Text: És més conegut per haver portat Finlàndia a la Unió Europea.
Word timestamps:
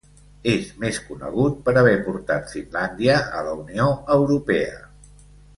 És 0.51 0.69
més 0.83 0.97
conegut 1.09 1.59
per 1.67 1.75
haver 1.83 1.93
portat 2.09 2.49
Finlàndia 2.55 3.21
a 3.41 3.45
la 3.49 3.55
Unió 3.63 3.87
Europea. 4.21 4.85